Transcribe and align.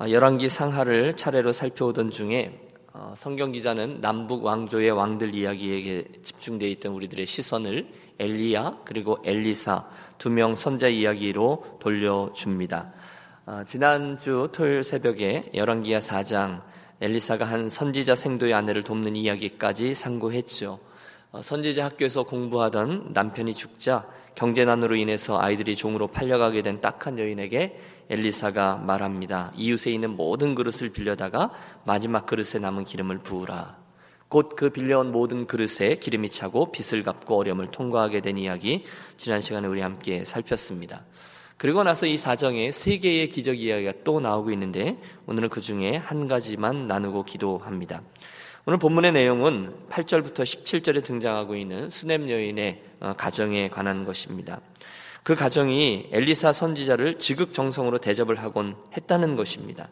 어, 0.00 0.08
열왕기 0.08 0.48
상하를 0.48 1.14
차례로 1.14 1.52
살펴오던 1.52 2.10
중에 2.10 2.58
어, 2.94 3.12
성경 3.18 3.52
기자는 3.52 4.00
남북 4.00 4.46
왕조의 4.46 4.92
왕들 4.92 5.34
이야기에 5.34 6.06
집중되어 6.22 6.70
있던 6.70 6.92
우리들의 6.94 7.26
시선을 7.26 7.86
엘리야 8.18 8.78
그리고 8.86 9.18
엘리사 9.26 9.84
두 10.16 10.30
명 10.30 10.56
선자 10.56 10.88
이야기로 10.88 11.76
돌려줍니다. 11.80 12.94
어, 13.44 13.60
지난주 13.66 14.48
토요일 14.52 14.82
새벽에 14.84 15.50
열왕기야 15.52 15.98
4장 15.98 16.62
엘리사가 17.02 17.44
한 17.44 17.68
선지자 17.68 18.14
생도의 18.14 18.54
아내를 18.54 18.82
돕는 18.82 19.16
이야기까지 19.16 19.94
상고했죠. 19.94 20.78
선지자 21.42 21.84
학교에서 21.84 22.22
공부하던 22.22 23.10
남편이 23.12 23.54
죽자 23.54 24.06
경제난으로 24.34 24.96
인해서 24.96 25.38
아이들이 25.38 25.76
종으로 25.76 26.06
팔려가게 26.06 26.62
된 26.62 26.80
딱한 26.80 27.18
여인에게 27.18 27.78
엘리사가 28.10 28.76
말합니다. 28.76 29.52
이웃에 29.56 29.90
있는 29.92 30.16
모든 30.16 30.54
그릇을 30.54 30.90
빌려다가 30.90 31.50
마지막 31.84 32.26
그릇에 32.26 32.60
남은 32.60 32.84
기름을 32.84 33.18
부으라. 33.18 33.78
곧 34.28 34.56
그 34.56 34.70
빌려온 34.70 35.10
모든 35.10 35.46
그릇에 35.46 35.96
기름이 35.96 36.28
차고 36.30 36.72
빚을 36.72 37.02
갚고 37.02 37.36
어려움을 37.36 37.70
통과하게 37.70 38.20
된 38.20 38.36
이야기 38.36 38.84
지난 39.16 39.40
시간에 39.40 39.66
우리 39.66 39.80
함께 39.80 40.24
살폈습니다. 40.24 41.04
그리고 41.56 41.82
나서 41.82 42.06
이 42.06 42.16
사정에 42.16 42.72
세 42.72 42.98
개의 42.98 43.28
기적 43.28 43.58
이야기가 43.58 43.92
또 44.04 44.20
나오고 44.20 44.50
있는데 44.52 44.98
오늘은 45.26 45.48
그 45.48 45.60
중에 45.60 45.96
한 45.96 46.26
가지만 46.26 46.86
나누고 46.86 47.24
기도합니다. 47.24 48.02
오늘 48.66 48.78
본문의 48.78 49.12
내용은 49.12 49.74
8절부터 49.88 50.42
17절에 50.42 51.02
등장하고 51.02 51.56
있는 51.56 51.90
수냄 51.90 52.30
여인의 52.30 52.82
어, 53.00 53.14
가정에 53.16 53.68
관한 53.68 54.04
것입니다. 54.04 54.60
그 55.22 55.34
가정이 55.34 56.08
엘리사 56.12 56.52
선지자를 56.52 57.18
지극정성으로 57.18 57.98
대접을 57.98 58.36
하곤 58.36 58.76
했다는 58.96 59.36
것입니다. 59.36 59.88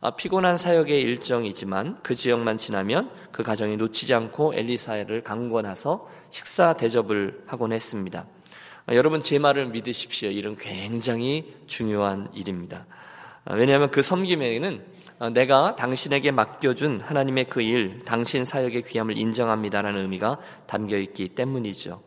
아, 0.00 0.10
피곤한 0.12 0.56
사역의 0.56 1.02
일정이지만 1.02 1.98
그 2.04 2.14
지역만 2.14 2.56
지나면 2.56 3.10
그 3.32 3.42
가정이 3.42 3.76
놓치지 3.76 4.14
않고 4.14 4.54
엘리사를 4.54 5.22
강권해서 5.22 6.06
식사 6.30 6.74
대접을 6.74 7.42
하곤 7.46 7.72
했습니다. 7.72 8.26
아, 8.86 8.94
여러분 8.94 9.20
제 9.20 9.40
말을 9.40 9.66
믿으십시오. 9.66 10.30
이런 10.30 10.56
굉장히 10.56 11.56
중요한 11.66 12.28
일입니다. 12.32 12.86
아, 13.44 13.54
왜냐하면 13.54 13.90
그 13.90 14.02
섬김에는 14.02 14.98
내가 15.34 15.74
당신에게 15.74 16.30
맡겨준 16.30 17.00
하나님의 17.00 17.46
그 17.46 17.60
일, 17.60 18.04
당신 18.04 18.44
사역의 18.44 18.82
귀함을 18.82 19.18
인정합니다라는 19.18 20.02
의미가 20.02 20.38
담겨 20.68 20.96
있기 20.96 21.30
때문이죠. 21.30 22.00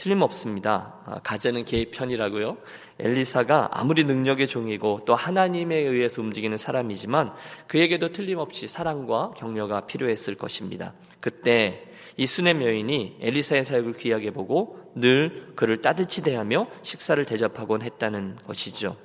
틀림없습니다. 0.00 0.94
아, 1.04 1.20
가제는 1.22 1.66
개의 1.66 1.90
편이라고요. 1.90 2.56
엘리사가 2.98 3.68
아무리 3.72 4.04
능력의 4.04 4.46
종이고 4.46 5.00
또 5.04 5.14
하나님에 5.14 5.76
의해서 5.76 6.22
움직이는 6.22 6.56
사람이지만 6.56 7.34
그에게도 7.66 8.08
틀림없이 8.12 8.66
사랑과 8.66 9.32
격려가 9.36 9.82
필요했을 9.82 10.36
것입니다. 10.36 10.94
그때 11.20 11.86
이 12.16 12.26
수넴 12.26 12.62
여인이 12.62 13.18
엘리사의 13.20 13.64
사역을 13.64 13.92
귀하게 13.92 14.30
보고 14.30 14.80
늘 14.94 15.52
그를 15.54 15.82
따뜻히 15.82 16.22
대하며 16.22 16.68
식사를 16.82 17.22
대접하곤 17.26 17.82
했다는 17.82 18.38
것이죠. 18.46 18.96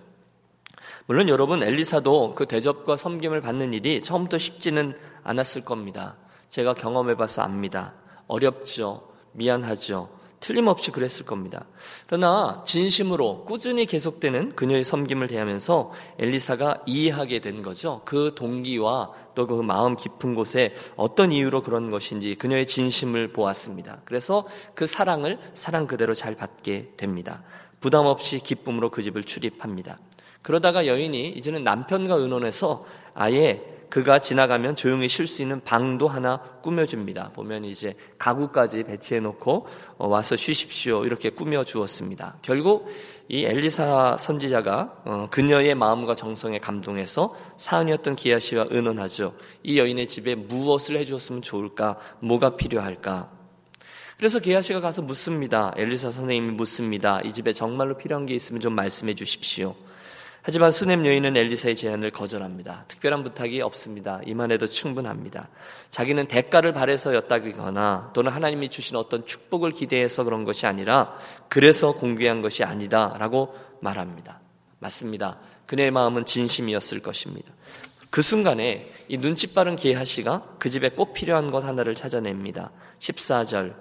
물론 1.08 1.28
여러분 1.28 1.62
엘리사도 1.62 2.36
그 2.36 2.46
대접과 2.46 2.96
섬김을 2.96 3.42
받는 3.42 3.74
일이 3.74 4.02
처음부터 4.02 4.38
쉽지는 4.38 4.98
않았을 5.24 5.64
겁니다. 5.64 6.16
제가 6.50 6.74
경험해 6.74 7.16
봐서 7.16 7.42
압니다. 7.42 7.94
어렵죠. 8.28 9.14
미안하죠. 9.34 10.25
틀림없이 10.40 10.92
그랬을 10.92 11.26
겁니다. 11.26 11.66
그러나 12.08 12.62
진심으로 12.66 13.46
꾸준히 13.46 13.86
계속되는 13.86 14.56
그녀의 14.56 14.84
섬김을 14.84 15.28
대하면서 15.28 15.92
엘리사가 16.20 16.84
이해하게 16.86 17.40
된 17.40 17.62
거죠. 17.62 18.02
그 18.06 18.34
동기와 18.36 19.12
또 19.36 19.46
그 19.46 19.62
마음 19.62 19.96
깊은 19.96 20.34
곳에 20.34 20.74
어떤 20.96 21.32
이유로 21.32 21.62
그런 21.62 21.92
것인지 21.92 22.36
그녀의 22.36 22.66
진심을 22.68 23.34
보았습니다. 23.34 24.02
그래서 24.06 24.48
그 24.74 24.86
사랑을 24.86 25.40
사랑 25.54 25.88
그대로 25.88 26.14
잘 26.14 26.36
받게 26.36 26.94
됩니다. 26.98 27.44
부담 27.80 28.06
없이 28.06 28.40
기쁨으로 28.40 28.90
그 28.90 29.04
집을 29.04 29.24
출입합니다. 29.24 30.00
그러다가 30.42 30.88
여인이 30.88 31.30
이제는 31.30 31.64
남편과 31.64 32.16
의논해서 32.16 32.86
아예 33.14 33.75
그가 33.90 34.20
지나가면 34.20 34.76
조용히 34.76 35.08
쉴 35.08 35.28
수 35.28 35.42
있는 35.42 35.62
방도 35.64 36.08
하나 36.08 36.38
꾸며줍니다. 36.62 37.32
보면 37.34 37.66
이제 37.66 37.96
가구까지 38.18 38.84
배치해 38.84 39.20
놓고 39.20 39.68
어, 39.98 40.08
와서 40.08 40.36
쉬십시오. 40.36 41.06
이렇게 41.06 41.30
꾸며 41.30 41.64
주었습니다. 41.64 42.38
결국 42.42 42.88
이 43.28 43.46
엘리사 43.46 44.18
선지자가 44.18 45.02
어, 45.06 45.28
그녀의 45.32 45.76
마음과 45.76 46.16
정성에 46.16 46.60
감동해서 46.60 47.36
사은이었던 47.58 48.16
기아 48.16 48.40
씨와 48.40 48.68
의논하죠. 48.70 49.36
이 49.64 49.80
여인의 49.80 50.08
집에 50.08 50.36
무엇을 50.36 50.98
해주었으면 50.98 51.42
좋을까? 51.42 51.98
뭐가 52.20 52.56
필요할까? 52.56 53.32
그래서 54.18 54.40
기아 54.40 54.62
씨가 54.62 54.80
가서 54.80 55.02
묻습니다. 55.02 55.74
엘리사 55.76 56.12
선생님이 56.12 56.52
묻습니다. 56.54 57.20
이 57.22 57.34
집에 57.34 57.52
정말로 57.52 57.98
필요한 57.98 58.26
게 58.26 58.34
있으면 58.34 58.62
좀 58.62 58.74
말씀해 58.74 59.14
주십시오. 59.14 59.76
하지만 60.48 60.72
수넴 60.72 61.08
여인은 61.08 61.36
엘리사의 61.36 61.76
제안을 61.76 62.12
거절합니다. 62.12 62.86
특별한 62.88 63.24
부탁이 63.24 63.64
없습니다. 63.64 64.22
이만 64.28 64.52
해도 64.52 64.68
충분합니다. 64.68 65.50
자기는 65.90 66.28
대가를 66.28 66.72
바래서였다거나 66.72 68.12
또는 68.14 68.32
하나님이 68.32 68.70
주신 68.70 68.96
어떤 68.96 69.26
축복을 69.26 69.72
기대해서 69.72 70.24
그런 70.24 70.44
것이 70.44 70.68
아니라 70.68 71.18
그래서 71.50 71.94
공개한 71.94 72.44
것이 72.44 72.64
아니다라고 72.64 73.56
말합니다. 73.82 74.40
맞습니다. 74.78 75.40
그녀의 75.66 75.90
마음은 75.90 76.26
진심이었을 76.26 77.00
것입니다. 77.00 77.52
그 78.12 78.22
순간에 78.22 78.88
이 79.08 79.18
눈치 79.18 79.52
빠른 79.52 79.76
게하시가 79.76 80.58
그 80.60 80.70
집에 80.70 80.90
꼭 80.90 81.14
필요한 81.14 81.50
것 81.50 81.64
하나를 81.64 81.96
찾아냅니다. 81.96 82.70
14절 83.00 83.74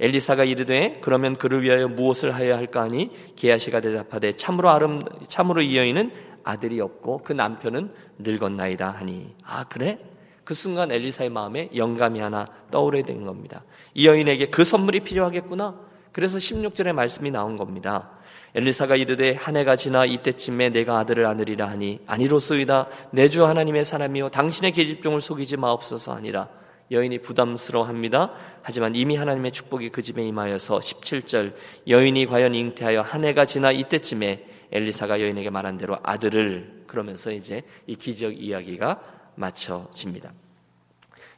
엘리사가 0.00 0.44
이르되 0.44 0.98
그러면 1.00 1.36
그를 1.36 1.62
위하여 1.62 1.88
무엇을 1.88 2.34
하여야 2.34 2.56
할까 2.56 2.82
하니 2.82 3.10
게하시가 3.36 3.80
대답하되 3.80 4.32
참으로 4.32 4.70
아름 4.70 5.00
참으로 5.26 5.60
이 5.60 5.76
여인은 5.76 6.12
아들이 6.44 6.80
없고 6.80 7.18
그 7.18 7.32
남편은 7.32 7.92
늙었나이다 8.18 8.90
하니 8.90 9.34
아 9.44 9.64
그래? 9.64 9.98
그 10.44 10.54
순간 10.54 10.90
엘리사의 10.90 11.28
마음에 11.30 11.68
영감이 11.74 12.20
하나 12.20 12.46
떠오르게 12.70 13.02
된 13.04 13.24
겁니다. 13.24 13.64
이 13.92 14.06
여인에게 14.06 14.46
그 14.46 14.64
선물이 14.64 15.00
필요하겠구나. 15.00 15.78
그래서 16.12 16.38
16절의 16.38 16.94
말씀이 16.94 17.30
나온 17.30 17.56
겁니다. 17.56 18.12
엘리사가 18.54 18.96
이르되 18.96 19.34
한 19.34 19.56
해가 19.56 19.76
지나 19.76 20.06
이때쯤에 20.06 20.70
내가 20.70 20.98
아들을 21.00 21.26
안으리라 21.26 21.68
하니 21.68 22.00
아니로소이다 22.06 22.88
내 23.10 23.28
주 23.28 23.44
하나님의 23.44 23.84
사람이요 23.84 24.30
당신의 24.30 24.72
계집종을 24.72 25.20
속이지 25.20 25.58
마옵소서 25.58 26.12
아니라 26.14 26.48
여인이 26.90 27.18
부담스러워합니다. 27.18 28.32
하지만 28.62 28.94
이미 28.94 29.16
하나님의 29.16 29.52
축복이 29.52 29.90
그 29.90 30.02
집에 30.02 30.26
임하여서 30.26 30.78
17절 30.78 31.54
여인이 31.86 32.26
과연 32.26 32.54
잉태하여 32.54 33.02
한 33.02 33.24
해가 33.24 33.44
지나 33.44 33.70
이때쯤에 33.72 34.46
엘리사가 34.72 35.20
여인에게 35.20 35.50
말한 35.50 35.78
대로 35.78 35.98
아들을 36.02 36.84
그러면서 36.86 37.30
이제 37.30 37.62
이 37.86 37.96
기적 37.96 38.42
이야기가 38.42 39.00
마쳐집니다. 39.36 40.32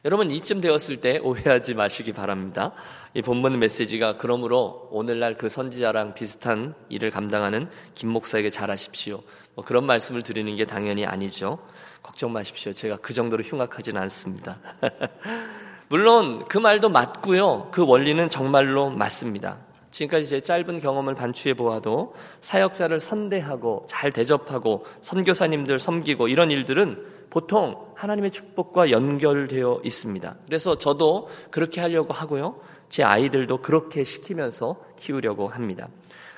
여러분 0.03 0.31
이쯤 0.31 0.61
되었을 0.61 0.97
때 0.97 1.19
오해하지 1.19 1.75
마시기 1.75 2.11
바랍니다. 2.11 2.71
이 3.13 3.21
본문 3.21 3.59
메시지가 3.59 4.17
그러므로 4.17 4.87
오늘날 4.91 5.35
그 5.35 5.47
선지자랑 5.47 6.15
비슷한 6.15 6.73
일을 6.89 7.11
감당하는 7.11 7.69
김 7.93 8.09
목사에게 8.09 8.49
잘하십시오. 8.49 9.21
뭐 9.53 9.63
그런 9.63 9.85
말씀을 9.85 10.23
드리는 10.23 10.55
게 10.55 10.65
당연히 10.65 11.05
아니죠. 11.05 11.59
걱정 12.01 12.33
마십시오. 12.33 12.73
제가 12.73 12.97
그 12.97 13.13
정도로 13.13 13.43
흉악하지는 13.43 14.01
않습니다. 14.01 14.57
물론 15.89 16.45
그 16.47 16.57
말도 16.57 16.89
맞고요. 16.89 17.69
그 17.71 17.85
원리는 17.85 18.29
정말로 18.29 18.89
맞습니다. 18.89 19.57
지금까지 19.91 20.29
제 20.29 20.39
짧은 20.39 20.79
경험을 20.79 21.15
반추해 21.15 21.53
보아도 21.53 22.13
사역자를 22.39 23.01
선대하고 23.01 23.83
잘 23.87 24.11
대접하고 24.11 24.85
선교사님들 25.01 25.79
섬기고 25.79 26.29
이런 26.29 26.49
일들은 26.49 27.05
보통 27.29 27.87
하나님의 27.95 28.31
축복과 28.31 28.91
연결되어 28.91 29.81
있습니다. 29.83 30.35
그래서 30.45 30.77
저도 30.77 31.27
그렇게 31.49 31.81
하려고 31.81 32.13
하고요. 32.13 32.55
제 32.89 33.03
아이들도 33.03 33.61
그렇게 33.61 34.03
시키면서 34.03 34.77
키우려고 34.97 35.47
합니다. 35.49 35.87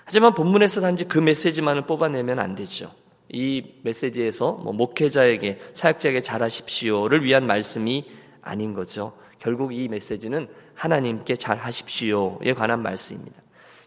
하지만 0.06 0.34
본문에서 0.34 0.82
단지 0.82 1.06
그 1.06 1.20
메시지만을 1.20 1.86
뽑아내면 1.86 2.40
안 2.40 2.56
되죠. 2.56 2.92
이 3.34 3.64
메시지에서 3.82 4.54
뭐 4.54 4.72
목회자에게 4.74 5.60
사역자에게 5.74 6.22
잘하십시오를 6.22 7.24
위한 7.24 7.48
말씀이 7.48 8.06
아닌 8.42 8.74
거죠. 8.74 9.14
결국 9.40 9.74
이 9.74 9.88
메시지는 9.90 10.48
하나님께 10.76 11.36
잘하십시오에 11.36 12.54
관한 12.54 12.82
말씀입니다. 12.82 13.42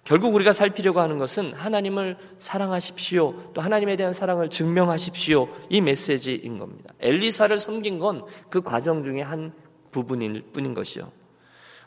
결국 0.05 0.35
우리가 0.35 0.53
살피려고 0.53 1.01
하는 1.01 1.19
것은 1.19 1.53
하나님을 1.55 2.17
사랑하십시오. 2.39 3.53
또 3.55 3.61
하나님에 3.61 3.97
대한 3.97 4.13
사랑을 4.13 4.51
증명하십시오. 4.51 5.49
이 5.69 5.81
메시지인 5.81 6.59
겁니다. 6.59 6.93
엘리사를 7.01 7.57
섬긴 7.59 7.99
건 7.99 8.25
그 8.51 8.61
과정 8.61 9.03
중에 9.03 9.23
한 9.23 9.53
부분일 9.91 10.43
뿐인 10.53 10.75
것이요. 10.75 11.11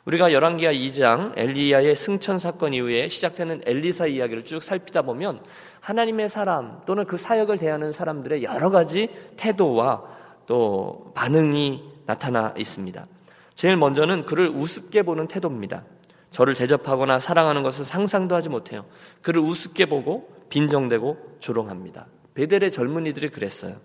우리가 0.09 0.33
열왕기하 0.33 0.73
2장 0.73 1.33
엘리야의 1.37 1.95
승천 1.95 2.39
사건 2.39 2.73
이후에 2.73 3.09
시작되는 3.09 3.61
엘리사 3.65 4.07
이야기를 4.07 4.43
쭉 4.43 4.63
살피다 4.63 5.03
보면 5.03 5.43
하나님의 5.81 6.29
사람 6.29 6.81
또는 6.87 7.05
그 7.05 7.15
사역을 7.15 7.59
대하는 7.59 7.91
사람들의 7.91 8.43
여러 8.43 8.71
가지 8.71 9.09
태도와 9.37 10.01
또 10.47 11.11
반응이 11.13 11.83
나타나 12.07 12.55
있습니다. 12.57 13.05
제일 13.53 13.77
먼저는 13.77 14.25
그를 14.25 14.47
우습게 14.47 15.03
보는 15.03 15.27
태도입니다. 15.27 15.83
저를 16.31 16.55
대접하거나 16.55 17.19
사랑하는 17.19 17.61
것을 17.61 17.85
상상도 17.85 18.33
하지 18.33 18.49
못해요. 18.49 18.85
그를 19.21 19.43
우습게 19.43 19.85
보고 19.85 20.33
빈정대고 20.49 21.35
조롱합니다. 21.39 22.07
베델의 22.33 22.71
젊은이들이 22.71 23.29
그랬어요. 23.29 23.75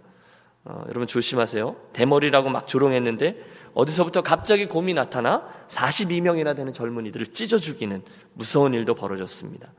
어, 0.64 0.84
여러분 0.88 1.06
조심하세요. 1.06 1.76
대머리라고 1.92 2.48
막 2.48 2.66
조롱했는데 2.66 3.36
어디서부터 3.74 4.22
갑자기 4.22 4.66
곰이 4.66 4.94
나타나 4.94 5.42
42명이나 5.68 6.56
되는 6.56 6.72
젊은이들을 6.72 7.26
찢어 7.28 7.58
죽이는 7.58 8.02
무서운 8.34 8.72
일도 8.74 8.94
벌어졌습니다. 8.94 9.72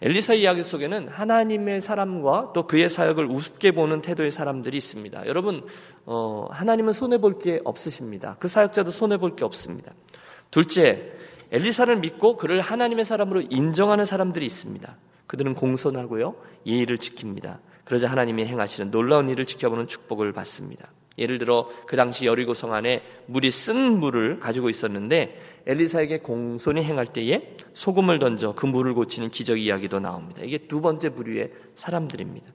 엘리사 0.00 0.34
이야기 0.34 0.64
속에는 0.64 1.08
하나님의 1.08 1.80
사람과 1.80 2.52
또 2.54 2.66
그의 2.66 2.88
사역을 2.88 3.26
우습게 3.26 3.70
보는 3.70 4.02
태도의 4.02 4.32
사람들이 4.32 4.76
있습니다. 4.76 5.26
여러분, 5.26 5.64
어, 6.06 6.48
하나님은 6.50 6.92
손해볼 6.92 7.38
게 7.38 7.60
없으십니다. 7.64 8.36
그 8.40 8.48
사역자도 8.48 8.90
손해볼 8.90 9.36
게 9.36 9.44
없습니다. 9.44 9.92
둘째, 10.50 11.12
엘리사를 11.52 11.94
믿고 11.98 12.36
그를 12.36 12.60
하나님의 12.60 13.04
사람으로 13.04 13.42
인정하는 13.42 14.04
사람들이 14.04 14.44
있습니다. 14.44 14.96
그들은 15.28 15.54
공손하고요, 15.54 16.34
예의를 16.66 16.96
지킵니다. 16.96 17.58
그러자 17.84 18.10
하나님이 18.10 18.46
행하시는 18.46 18.90
놀라운 18.90 19.28
일을 19.28 19.46
지켜보는 19.46 19.86
축복을 19.86 20.32
받습니다. 20.32 20.88
예를 21.18 21.38
들어 21.38 21.68
그 21.86 21.96
당시 21.96 22.26
여리고성 22.26 22.72
안에 22.72 23.02
물이 23.26 23.50
쓴 23.50 23.98
물을 23.98 24.40
가지고 24.40 24.70
있었는데 24.70 25.40
엘리사에게 25.66 26.18
공손히 26.18 26.82
행할 26.82 27.06
때에 27.06 27.56
소금을 27.74 28.18
던져 28.18 28.54
그 28.54 28.66
물을 28.66 28.94
고치는 28.94 29.30
기적 29.30 29.58
이야기도 29.58 30.00
나옵니다. 30.00 30.40
이게 30.44 30.58
두 30.58 30.80
번째 30.80 31.10
부류의 31.10 31.52
사람들입니다. 31.74 32.46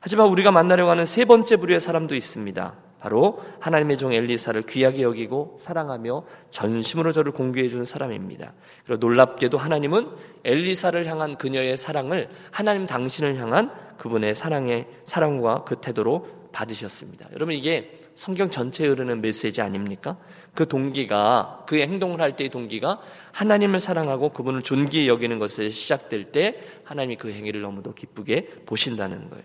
하지만 0.00 0.28
우리가 0.28 0.52
만나려고 0.52 0.90
하는 0.90 1.06
세 1.06 1.24
번째 1.24 1.56
부류의 1.56 1.80
사람도 1.80 2.14
있습니다. 2.14 2.74
바로 3.00 3.42
하나님의 3.60 3.98
종 3.98 4.14
엘리사를 4.14 4.62
귀하게 4.62 5.02
여기고 5.02 5.56
사랑하며 5.58 6.24
전심으로 6.50 7.12
저를 7.12 7.32
공개해 7.32 7.68
주는 7.68 7.84
사람입니다. 7.84 8.54
그리고 8.86 9.06
놀랍게도 9.06 9.58
하나님은 9.58 10.08
엘리사를 10.44 11.04
향한 11.06 11.34
그녀의 11.34 11.76
사랑을 11.76 12.30
하나님 12.50 12.86
당신을 12.86 13.36
향한 13.36 13.70
그분의 13.98 14.34
사랑의 14.34 14.86
사랑과 15.04 15.64
그 15.64 15.76
태도로 15.76 16.26
받으셨습니다. 16.52 17.28
여러분 17.32 17.54
이게 17.54 18.03
성경 18.14 18.50
전체에 18.50 18.88
흐르는 18.88 19.20
메시지 19.20 19.60
아닙니까? 19.60 20.16
그 20.54 20.68
동기가 20.68 21.64
그 21.66 21.76
행동을 21.76 22.20
할 22.20 22.36
때의 22.36 22.50
동기가 22.50 23.00
하나님을 23.32 23.80
사랑하고 23.80 24.30
그분을 24.30 24.62
존귀히 24.62 25.08
여기는 25.08 25.38
것에 25.38 25.68
시작될 25.68 26.32
때 26.32 26.60
하나님이 26.84 27.16
그 27.16 27.32
행위를 27.32 27.60
너무도 27.62 27.94
기쁘게 27.94 28.62
보신다는 28.66 29.30
거예요. 29.30 29.44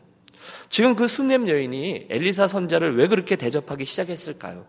지금 0.69 0.95
그 0.95 1.07
수냄 1.07 1.47
여인이 1.47 2.07
엘리사 2.09 2.47
선자를 2.47 2.95
왜 2.95 3.07
그렇게 3.07 3.35
대접하기 3.35 3.85
시작했을까요? 3.85 4.65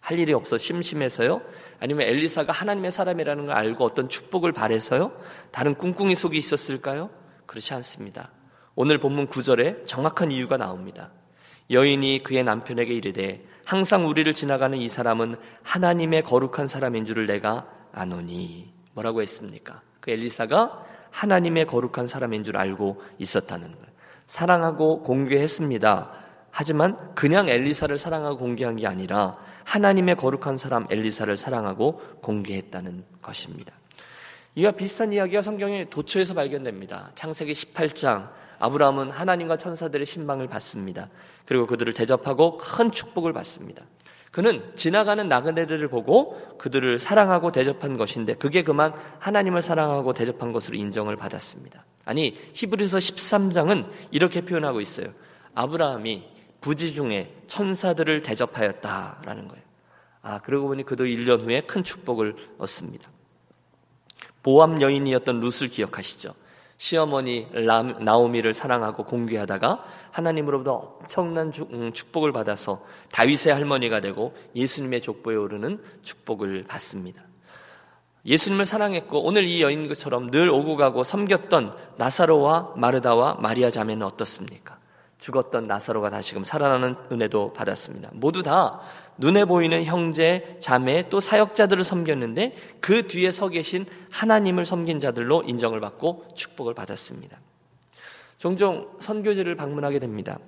할 0.00 0.18
일이 0.18 0.32
없어 0.32 0.58
심심해서요? 0.58 1.42
아니면 1.78 2.08
엘리사가 2.08 2.52
하나님의 2.52 2.90
사람이라는 2.90 3.46
걸 3.46 3.54
알고 3.54 3.84
어떤 3.84 4.08
축복을 4.08 4.52
바래서요? 4.52 5.12
다른 5.52 5.74
꿍꿍이 5.76 6.14
속이 6.14 6.36
있었을까요? 6.36 7.10
그렇지 7.46 7.74
않습니다. 7.74 8.32
오늘 8.74 8.98
본문 8.98 9.28
9절에 9.28 9.86
정확한 9.86 10.30
이유가 10.32 10.56
나옵니다. 10.56 11.12
여인이 11.70 12.22
그의 12.22 12.42
남편에게 12.42 12.92
이르되 12.92 13.44
항상 13.64 14.06
우리를 14.06 14.32
지나가는 14.34 14.76
이 14.76 14.88
사람은 14.88 15.36
하나님의 15.62 16.22
거룩한 16.22 16.66
사람인 16.66 17.04
줄을 17.04 17.26
내가 17.26 17.68
아노니 17.92 18.72
뭐라고 18.94 19.22
했습니까? 19.22 19.82
그 20.00 20.10
엘리사가 20.10 20.84
하나님의 21.10 21.66
거룩한 21.66 22.08
사람인 22.08 22.44
줄 22.44 22.56
알고 22.56 23.02
있었다는 23.18 23.72
거예요. 23.72 23.86
사랑하고 24.26 25.02
공개했습니다. 25.02 26.12
하지만 26.50 27.14
그냥 27.14 27.48
엘리사를 27.48 27.96
사랑하고 27.96 28.38
공개한 28.38 28.76
게 28.76 28.86
아니라 28.86 29.36
하나님의 29.64 30.16
거룩한 30.16 30.56
사람 30.56 30.86
엘리사를 30.90 31.36
사랑하고 31.36 32.00
공개했다는 32.22 33.04
것입니다. 33.22 33.72
이와 34.56 34.72
비슷한 34.72 35.12
이야기가 35.12 35.42
성경의 35.42 35.90
도처에서 35.90 36.34
발견됩니다. 36.34 37.12
창세기 37.14 37.52
18장 37.52 38.30
아브라함은 38.60 39.10
하나님과 39.10 39.56
천사들의 39.56 40.06
신방을 40.06 40.46
받습니다. 40.46 41.08
그리고 41.46 41.66
그들을 41.66 41.92
대접하고 41.92 42.58
큰 42.58 42.92
축복을 42.92 43.32
받습니다. 43.32 43.82
그는 44.30 44.62
지나가는 44.76 45.28
나그네들을 45.28 45.88
보고 45.88 46.56
그들을 46.58 47.00
사랑하고 47.00 47.50
대접한 47.50 47.96
것인데 47.96 48.34
그게 48.34 48.62
그만 48.62 48.92
하나님을 49.18 49.60
사랑하고 49.60 50.12
대접한 50.12 50.52
것으로 50.52 50.76
인정을 50.76 51.16
받았습니다. 51.16 51.84
아니 52.04 52.36
히브리서 52.52 52.98
13장은 52.98 53.86
이렇게 54.12 54.42
표현하고 54.42 54.80
있어요. 54.80 55.08
아브라함이 55.54 56.28
부지 56.60 56.92
중에 56.92 57.34
천사들을 57.48 58.22
대접하였다라는 58.22 59.48
거예요. 59.48 59.62
아 60.22 60.38
그러고 60.40 60.68
보니 60.68 60.84
그도 60.84 61.04
1년 61.04 61.40
후에 61.40 61.62
큰 61.62 61.82
축복을 61.82 62.36
얻습니다. 62.58 63.10
보암 64.42 64.80
여인이었던 64.80 65.40
룻을 65.40 65.68
기억하시죠? 65.68 66.34
시어머니 66.80 67.46
나오미를 68.00 68.54
사랑하고 68.54 69.04
공개하다가 69.04 69.84
하나님으로부터 70.12 70.96
엄청난 71.02 71.52
음, 71.72 71.92
축복을 71.92 72.32
받아서 72.32 72.82
다윗의 73.12 73.52
할머니가 73.52 74.00
되고 74.00 74.34
예수님의 74.56 75.02
족보에 75.02 75.36
오르는 75.36 75.78
축복을 76.02 76.64
받습니다. 76.66 77.22
예수님을 78.24 78.64
사랑했고 78.64 79.22
오늘 79.22 79.44
이 79.44 79.60
여인처럼 79.60 80.30
늘 80.30 80.48
오고 80.48 80.76
가고 80.76 81.04
섬겼던 81.04 81.76
나사로와 81.98 82.72
마르다와 82.76 83.34
마리아 83.40 83.68
자매는 83.68 84.06
어떻습니까? 84.06 84.79
죽었던 85.20 85.66
나사로가 85.66 86.10
다시금 86.10 86.44
살아나는 86.44 86.96
은혜도 87.12 87.52
받았습니다. 87.52 88.10
모두 88.14 88.42
다 88.42 88.80
눈에 89.18 89.44
보이는 89.44 89.84
형제, 89.84 90.56
자매 90.60 91.08
또 91.10 91.20
사역자들을 91.20 91.84
섬겼는데 91.84 92.56
그 92.80 93.06
뒤에 93.06 93.30
서 93.30 93.48
계신 93.48 93.86
하나님을 94.10 94.64
섬긴 94.64 94.98
자들로 94.98 95.42
인정을 95.46 95.78
받고 95.80 96.28
축복을 96.34 96.74
받았습니다. 96.74 97.38
종종 98.38 98.88
선교지를 98.98 99.54
방문하게 99.54 99.98
됩니다. 99.98 100.38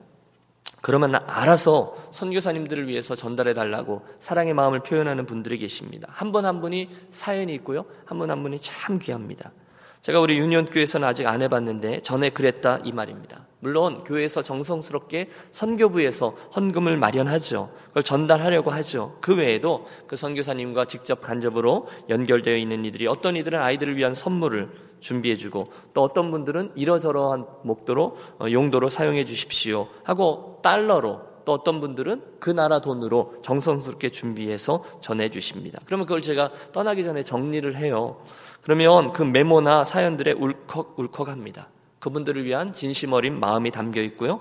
그러면 0.81 1.15
알아서 1.15 1.97
선교사님들을 2.11 2.89
위해서 2.89 3.15
전달해 3.15 3.53
달라고 3.53 4.05
사랑의 4.19 4.55
마음을 4.55 4.81
표현하는 4.81 5.27
분들이 5.27 5.59
계십니다. 5.59 6.09
한 6.11 6.33
분한 6.33 6.57
한 6.57 6.61
분이 6.61 6.89
사연이 7.11 7.55
있고요. 7.55 7.85
한 8.07 8.19
분한 8.19 8.39
한 8.39 8.43
분이 8.43 8.59
참 8.59 8.99
귀합니다. 8.99 9.53
제가 10.03 10.19
우리 10.19 10.37
유니온교회에서는 10.39 11.07
아직 11.07 11.29
안 11.29 11.43
해봤는데 11.43 12.01
전에 12.03 12.31
그랬다 12.31 12.81
이 12.83 12.91
말입니다. 12.91 13.47
물론 13.61 14.03
교회에서 14.03 14.43
정성스럽게 14.43 15.31
선교부에서 15.53 16.31
헌금을 16.57 16.97
마련하죠. 16.97 17.71
그걸 17.87 18.03
전달하려고 18.03 18.73
하죠. 18.73 19.17
그 19.21 19.37
외에도 19.37 19.87
그 20.09 20.17
선교사님과 20.17 20.87
직접 20.87 21.21
간접으로 21.21 21.87
연결되어 22.09 22.57
있는 22.57 22.85
이들이 22.85 23.07
어떤 23.07 23.37
이들은 23.37 23.61
아이들을 23.61 23.97
위한 23.97 24.13
선물을 24.13 24.71
준비해주고 24.99 25.73
또 25.95 26.03
어떤 26.03 26.33
분들은 26.33 26.73
이러저러한 26.75 27.47
목도로 27.63 28.17
어, 28.41 28.47
용도로 28.51 28.89
사용해 28.89 29.25
주십시오 29.25 29.87
하고 30.03 30.59
달러로 30.65 31.32
또 31.45 31.53
어떤 31.53 31.81
분들은 31.81 32.23
그 32.39 32.51
나라 32.51 32.81
돈으로 32.81 33.35
정성스럽게 33.43 34.11
준비해서 34.11 34.85
전해 35.01 35.29
주십니다. 35.29 35.81
그러면 35.87 36.07
그걸 36.07 36.23
제가 36.23 36.51
떠나기 36.73 37.05
전에 37.05 37.23
정리를 37.23 37.77
해요. 37.77 38.23
그러면 38.63 39.13
그 39.13 39.23
메모나 39.23 39.85
사연들에 39.85 40.33
울컥 40.33 40.99
울컥합니다. 40.99 41.69
그분들을 41.99 42.45
위한 42.45 42.73
진심 42.73 43.13
어린 43.13 43.39
마음이 43.39 43.71
담겨 43.71 44.01
있고요. 44.03 44.41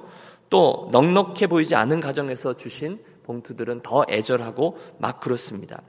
또 0.49 0.89
넉넉해 0.91 1.47
보이지 1.47 1.75
않은 1.75 2.01
가정에서 2.01 2.53
주신 2.55 2.99
봉투들은 3.23 3.81
더 3.81 4.03
애절하고 4.09 4.77
막 4.97 5.19
그렇습니다. 5.19 5.81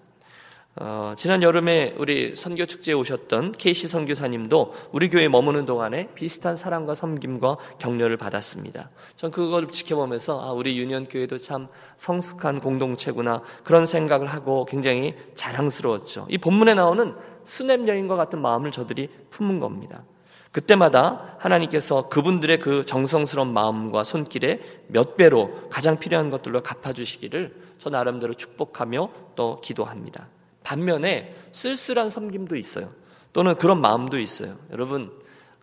어, 0.76 1.12
지난 1.18 1.42
여름에 1.42 1.94
우리 1.98 2.34
선교 2.34 2.64
축제에 2.64 2.94
오셨던 2.94 3.52
케이시 3.52 3.88
선교사님도 3.88 4.72
우리 4.92 5.10
교회에 5.10 5.28
머무는 5.28 5.66
동안에 5.66 6.08
비슷한 6.14 6.56
사랑과 6.56 6.94
섬김과 6.94 7.58
격려를 7.78 8.16
받았습니다. 8.16 8.88
전 9.14 9.30
그걸 9.30 9.68
지켜보면서 9.68 10.40
아, 10.42 10.52
우리 10.52 10.78
유년 10.78 11.04
교회도 11.04 11.36
참 11.36 11.68
성숙한 11.98 12.60
공동체구나 12.60 13.42
그런 13.64 13.84
생각을 13.84 14.28
하고 14.28 14.64
굉장히 14.64 15.14
자랑스러웠죠. 15.34 16.26
이 16.30 16.38
본문에 16.38 16.72
나오는 16.72 17.14
수냄 17.44 17.86
여인과 17.86 18.16
같은 18.16 18.40
마음을 18.40 18.72
저들이 18.72 19.10
품은 19.28 19.60
겁니다. 19.60 20.04
그때마다 20.52 21.36
하나님께서 21.38 22.08
그분들의 22.08 22.58
그 22.60 22.84
정성스러운 22.86 23.52
마음과 23.52 24.04
손길에 24.04 24.60
몇 24.86 25.16
배로 25.18 25.50
가장 25.68 25.98
필요한 25.98 26.30
것들로 26.30 26.62
갚아주시기를 26.62 27.74
저 27.78 27.90
나름대로 27.90 28.32
축복하며 28.32 29.10
또 29.34 29.60
기도합니다. 29.62 30.28
반면에 30.62 31.34
쓸쓸한 31.52 32.10
섬김도 32.10 32.56
있어요. 32.56 32.92
또는 33.32 33.56
그런 33.56 33.80
마음도 33.80 34.18
있어요. 34.18 34.58
여러분, 34.70 35.10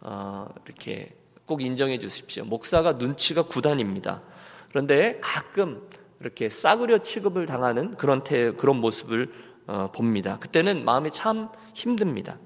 어, 0.01 0.47
이렇게 0.65 1.15
꼭 1.45 1.61
인정해 1.61 1.99
주십시오. 1.99 2.45
목사가 2.45 2.93
눈치가 2.93 3.43
구단입니다. 3.43 4.21
그런데 4.69 5.19
가끔 5.21 5.87
이렇게 6.19 6.49
싸구려 6.49 6.99
취급을 6.99 7.45
당하는 7.45 7.95
그런 7.95 8.23
태, 8.23 8.51
그런 8.51 8.77
모습을 8.77 9.31
어, 9.67 9.91
봅니다. 9.91 10.37
그때는 10.39 10.83
마음이 10.83 11.11
참 11.11 11.49
힘듭니다. 11.73 12.37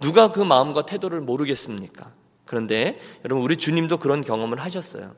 누가 0.00 0.32
그 0.32 0.40
마음과 0.40 0.86
태도를 0.86 1.20
모르겠습니까? 1.20 2.12
그런데 2.46 2.98
여러분 3.24 3.44
우리 3.44 3.56
주님도 3.56 3.98
그런 3.98 4.22
경험을 4.22 4.60
하셨어요. 4.60 5.14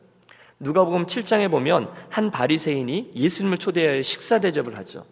누가복음 0.60 1.06
7장에 1.06 1.50
보면 1.50 1.90
한 2.08 2.30
바리새인이 2.30 3.12
예수님을 3.14 3.58
초대하여 3.58 4.02
식사 4.02 4.38
대접을 4.38 4.76
하죠. 4.78 5.04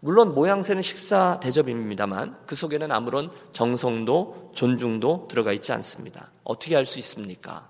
물론 0.00 0.34
모양새는 0.34 0.82
식사 0.82 1.40
대접입니다만 1.40 2.36
그 2.46 2.54
속에는 2.54 2.92
아무런 2.92 3.30
정성도 3.52 4.50
존중도 4.54 5.26
들어가 5.28 5.52
있지 5.52 5.72
않습니다. 5.72 6.30
어떻게 6.44 6.74
할수 6.74 6.98
있습니까? 6.98 7.68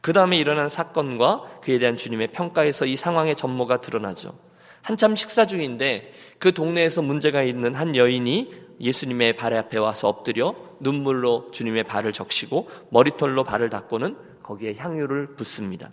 그 0.00 0.12
다음에 0.12 0.38
일어난 0.38 0.68
사건과 0.68 1.60
그에 1.62 1.78
대한 1.78 1.96
주님의 1.96 2.28
평가에서 2.28 2.84
이 2.86 2.96
상황의 2.96 3.36
전모가 3.36 3.80
드러나죠. 3.80 4.34
한참 4.82 5.14
식사 5.14 5.44
중인데 5.44 6.12
그 6.38 6.52
동네에서 6.52 7.02
문제가 7.02 7.42
있는 7.42 7.74
한 7.74 7.94
여인이 7.94 8.68
예수님의 8.80 9.36
발 9.36 9.54
앞에 9.54 9.78
와서 9.78 10.08
엎드려 10.08 10.54
눈물로 10.80 11.50
주님의 11.50 11.84
발을 11.84 12.12
적시고 12.12 12.68
머리털로 12.90 13.44
발을 13.44 13.70
닦고는 13.70 14.16
거기에 14.42 14.74
향유를 14.78 15.34
붓습니다. 15.36 15.90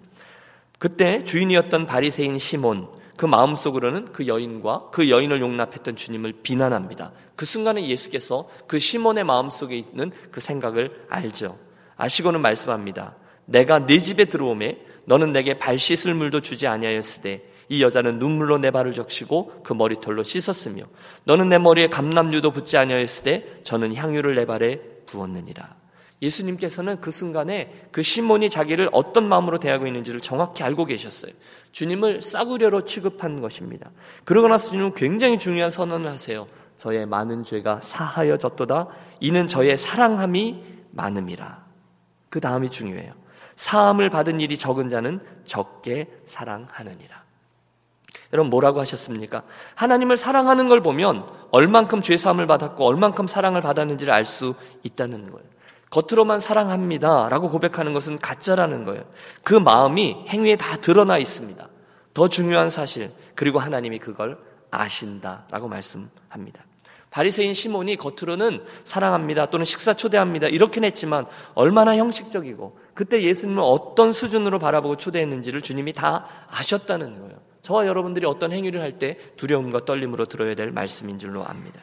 그때 0.77 1.24
주인이었던 1.24 1.86
바리새인 1.88 2.38
시몬 2.38 2.88
그 3.18 3.26
마음속으로는 3.26 4.12
그 4.12 4.28
여인과 4.28 4.90
그 4.92 5.10
여인을 5.10 5.40
용납했던 5.42 5.96
주님을 5.96 6.34
비난합니다. 6.44 7.12
그 7.36 7.46
순간에 7.46 7.88
예수께서 7.88 8.48
그 8.68 8.80
시몬의 8.80 9.24
마음속에 9.24 9.76
있는 9.78 10.12
그 10.32 10.42
생각을 10.42 11.06
알죠. 11.10 11.58
아시고는 11.98 12.42
말씀합니다. 12.42 13.16
내가 13.46 13.86
네 13.86 14.00
집에 14.00 14.26
들어오매 14.26 14.78
너는 15.06 15.32
내게 15.32 15.58
발 15.58 15.78
씻을 15.78 16.14
물도 16.16 16.42
주지 16.42 16.68
아니하였으되 16.68 17.52
이 17.70 17.82
여자는 17.82 18.20
눈물로 18.20 18.58
내 18.58 18.72
발을 18.72 18.94
적시고 18.94 19.62
그 19.64 19.74
머리털로 19.74 20.24
씻었으며 20.24 20.84
너는 21.24 21.50
내 21.50 21.58
머리에 21.58 21.88
감남류도 21.88 22.52
붙지 22.52 22.78
아니하였으되 22.78 23.62
저는 23.64 23.96
향유를 23.96 24.36
내 24.36 24.46
발에 24.46 24.80
부었느니라. 25.06 25.76
예수님께서는 26.22 27.02
그 27.02 27.12
순간에 27.12 27.88
그 27.92 28.02
시몬이 28.02 28.50
자기를 28.50 28.90
어떤 28.94 29.28
마음으로 29.28 29.60
대하고 29.60 29.86
있는지를 29.86 30.22
정확히 30.22 30.64
알고 30.64 30.86
계셨어요. 30.86 31.32
주님을 31.75 32.22
싸구려로 32.22 32.86
취급한 32.86 33.41
것입니다. 33.41 33.91
그러고 34.24 34.48
나서 34.48 34.70
주님은 34.70 34.94
굉장히 34.94 35.38
중요한 35.38 35.70
선언을 35.70 36.10
하세요. 36.10 36.48
저의 36.77 37.05
많은 37.05 37.44
죄가 37.44 37.82
사하여졌도다. 37.82 38.88
이는 39.20 39.50
저의 39.50 39.77
사랑함이 39.77 40.63
많음이라. 40.91 41.65
그 42.29 42.39
다음이 42.39 42.70
중요해요. 42.70 43.12
사함을 43.58 44.10
받은 44.10 44.39
일이 44.39 44.58
적은 44.58 44.89
자는 44.89 45.20
적게 45.44 46.08
사랑하느니라. 46.24 47.25
여러분 48.32 48.50
뭐라고 48.50 48.79
하셨습니까? 48.79 49.44
하나님을 49.75 50.15
사랑하는 50.15 50.70
걸 50.70 50.79
보면 50.79 51.27
얼만큼 51.51 52.01
죄 52.01 52.15
사함을 52.15 52.48
받았고 52.48 52.86
얼만큼 52.86 53.27
사랑을 53.27 53.60
받았는지를 53.60 54.13
알 54.13 54.24
수 54.24 54.55
있다는 54.84 55.29
거예요. 55.29 55.55
겉으로만 55.89 56.39
사랑합니다. 56.39 57.30
라고 57.30 57.50
고백하는 57.50 57.94
것은 57.94 58.18
가짜라는 58.18 58.84
거예요. 58.84 59.04
그 59.44 59.54
마음이 59.54 60.25
행위에 60.27 60.56
다 60.56 60.77
드러나 60.77 61.18
있습니다. 61.18 61.68
더 62.13 62.27
중요한 62.27 62.70
사실, 62.70 63.12
그리고 63.36 63.60
하나님이 63.60 64.00
그걸 64.00 64.38
아신다. 64.72 65.46
라고 65.51 65.68
말씀합니다. 65.68 66.63
바리새인 67.12 67.54
시몬이 67.54 67.96
겉으로는 67.96 68.62
사랑합니다 68.84 69.46
또는 69.46 69.63
식사 69.63 69.94
초대합니다 69.94 70.48
이렇게 70.48 70.82
냈지만 70.82 71.25
얼마나 71.54 71.96
형식적이고 71.96 72.77
그때 72.94 73.24
예수님을 73.24 73.63
어떤 73.63 74.12
수준으로 74.12 74.60
바라보고 74.60 74.98
초대했는지를 74.98 75.62
주님이 75.62 75.94
다 75.94 76.25
아셨다는 76.50 77.22
거예요. 77.22 77.38
저와 77.62 77.88
여러분들이 77.88 78.25
어떤 78.25 78.51
행위를 78.51 78.82
할 78.82 79.00
때 79.00 79.18
두려움과 79.38 79.86
떨림으로 79.86 80.25
들어야 80.25 80.56
될 80.56 80.72
말씀인 80.72 81.18
줄로 81.18 81.46
압니다. 81.46 81.80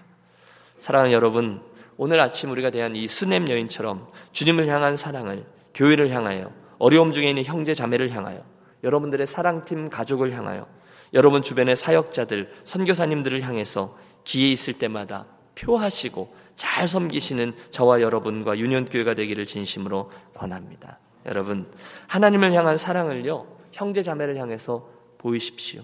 사랑하는 0.79 1.13
여러분, 1.13 1.63
오늘 1.97 2.21
아침 2.21 2.51
우리가 2.51 2.71
대한 2.71 2.95
이 2.95 3.07
스냅 3.07 3.49
여인처럼 3.49 4.09
주님을 4.33 4.67
향한 4.69 4.97
사랑을 4.97 5.45
교회를 5.75 6.11
향하여 6.11 6.53
어려움 6.79 7.13
중에 7.13 7.29
있는 7.29 7.45
형제 7.45 7.75
자매를 7.75 8.11
향하여 8.11 8.43
여러분들의 8.83 9.27
사랑팀 9.27 9.91
가족을 9.91 10.33
향하여 10.33 10.67
여러분 11.15 11.43
주변의 11.43 11.77
사역자들 11.77 12.53
선교사님들을 12.65 13.43
향해서 13.43 13.97
기회 14.25 14.51
있을 14.51 14.75
때마다 14.75 15.27
표하시고 15.55 16.35
잘 16.57 16.89
섬기시는 16.89 17.55
저와 17.71 18.01
여러분과 18.01 18.59
유년교회가 18.59 19.15
되기를 19.15 19.47
진심으로 19.47 20.11
권합니다. 20.35 20.99
여러분 21.27 21.71
하나님을 22.09 22.55
향한 22.55 22.77
사랑을요 22.77 23.47
형제 23.71 24.03
자매를 24.03 24.37
향해서 24.37 24.89
보이십시오. 25.19 25.83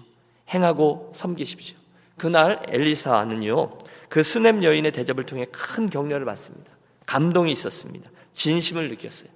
행하고 0.49 1.11
섬기십시오. 1.15 1.77
그날 2.17 2.61
엘리사는요 2.67 3.77
그 4.09 4.23
스냅 4.23 4.63
여인의 4.63 4.91
대접을 4.91 5.25
통해 5.25 5.45
큰 5.51 5.89
격려를 5.89 6.25
받습니다. 6.25 6.73
감동이 7.05 7.51
있었습니다. 7.51 8.09
진심을 8.33 8.89
느꼈어요. 8.89 9.29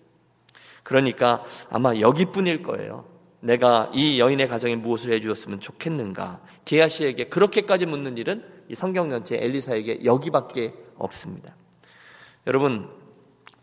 그러니까 0.84 1.46
아마 1.70 1.96
여기뿐일 1.98 2.62
거예요. 2.62 3.06
내가 3.40 3.92
이 3.94 4.20
여인의 4.20 4.48
가정에 4.48 4.76
무엇을 4.76 5.14
해주었으면 5.14 5.60
좋겠는가. 5.60 6.42
게하시에게 6.66 7.26
그렇게까지 7.26 7.86
묻는 7.86 8.18
일은 8.18 8.44
이 8.70 8.76
성경 8.76 9.10
전체 9.10 9.38
엘리사에게 9.38 10.06
여기밖에 10.06 10.74
없습니다. 10.96 11.56
여러분, 12.48 12.90